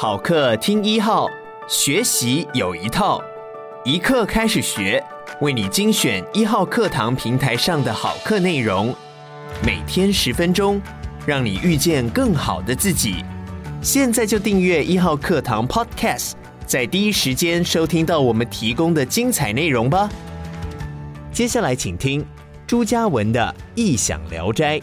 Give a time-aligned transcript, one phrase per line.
[0.00, 1.28] 好课听一号，
[1.66, 3.20] 学习有一套，
[3.84, 5.02] 一课开始学，
[5.40, 8.94] 为你精选一号课堂平台上的好课内容，
[9.66, 10.80] 每天十分钟，
[11.26, 13.24] 让你遇见更好的自己。
[13.82, 16.34] 现在就订阅一号课堂 Podcast，
[16.64, 20.08] 在第一时间收听到我们提供的精彩内容吧。
[21.32, 22.24] 接下来请听
[22.68, 24.78] 朱家文的《异想聊斋》。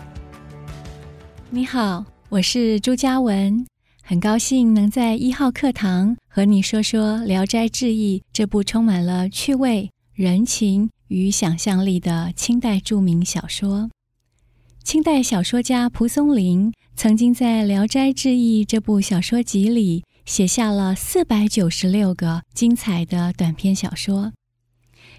[1.49, 3.65] 你好，我是朱家文。
[4.07, 13.89] 很高兴能在一号课堂和你说说《聊斋志异》这部充满了趣味、人情与想象力的清代著名小说。
[14.83, 24.33] 清代小说家蒲松龄曾经在《聊斋志异》这部小说集里写下了四百九十六个精彩的短篇小说。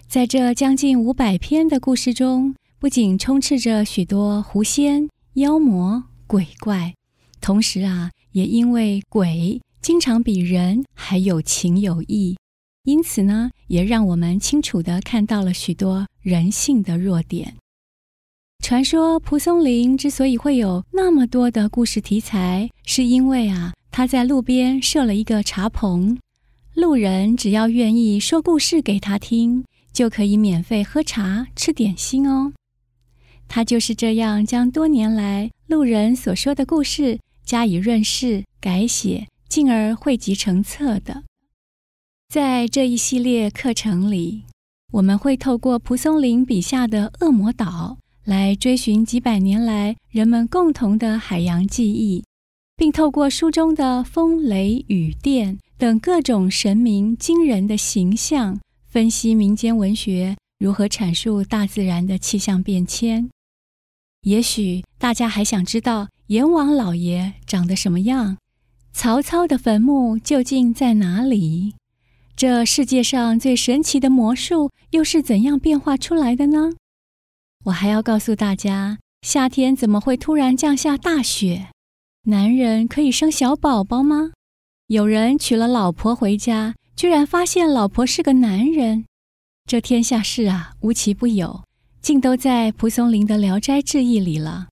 [0.07, 6.93] 在这将近五百篇的故事中，不仅充斥着许多狐仙、妖魔、鬼怪，
[7.41, 8.11] 同时啊。
[8.37, 12.37] 也因为鬼经常比人还有情有义，
[12.83, 17.55] 因此呢，也让我们清楚地看到了许多人性的弱点。
[18.63, 26.15] 传说蒲松龄之所以会有那么多的故事题材，是因为啊，他在路边设了一个茶棚，
[26.75, 32.53] 路人只要愿意说故事给他听，就可以免费喝茶吃点心哦。
[33.47, 37.17] 他就是这样将多年来路人所说的故事。
[37.47, 41.23] 加以润饰、改写，进而汇集成册的。
[42.27, 44.43] 在这一系列课程里，
[44.91, 52.25] 我们会透过蒲松龄笔下的恶魔岛，来追寻几百年来人们共同的海洋记忆，
[52.75, 58.59] 并透过书中的风、雷、雨、电等各种神明惊人的形象，
[58.89, 63.29] 分析民间文学如何阐述大自然的气象变迁。
[64.23, 66.09] 也许大家还想知道。
[66.27, 68.37] 阎王老爷长得什么样？
[68.91, 71.75] 曹操的坟墓究竟在哪里？
[72.35, 76.73] 这世界上最神奇的魔术又是怎样变化出来的呢？
[77.63, 81.69] 我还要告诉大家，夏天怎么会突然降下大雪？
[82.23, 84.31] 男人可以生小宝宝吗？
[84.87, 89.05] 有人娶了老婆回家，居然发现老婆是个男人。
[89.65, 91.63] 这天下事啊，无奇不有，
[92.01, 94.67] 尽都在蒲松龄的《聊斋志异》里了。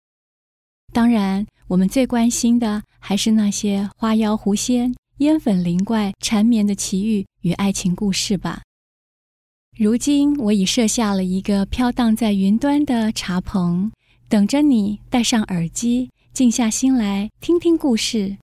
[0.94, 8.62] 当然，我们最关心的还是那些花妖狐仙、烟粉灵怪缠绵的奇遇与爱情故事吧。
[9.76, 13.92] 如今，我已设下了一个飘荡在云端的茶棚，
[14.30, 18.38] 等着你戴上耳机，静下心来听听故事，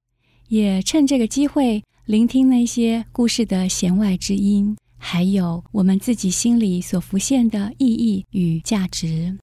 [0.49, 9.39] 也趁这个机会聆听那些故事的弦外之音，还有我们自己心里所浮现的意义与价值。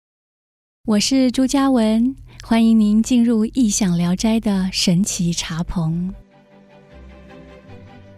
[0.86, 2.14] 我是朱嘉文。
[2.50, 6.12] 欢迎您进入《异想聊斋》的神奇茶棚。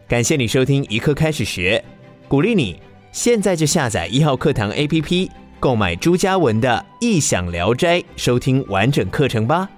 [0.08, 1.84] 感谢你收听一课开始学，
[2.30, 2.82] 鼓励你
[3.12, 9.70] 现在就下载一号课堂 APP，购买朱家文的《异想聊斋》，收听完整课程吧。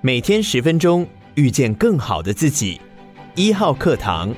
[0.00, 2.80] 每天十分钟，遇见更好的自己。
[3.34, 4.34] 一号课堂。